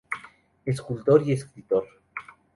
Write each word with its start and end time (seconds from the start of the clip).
Escultor 0.65 1.21
y 1.27 1.33
escritor. 1.33 1.87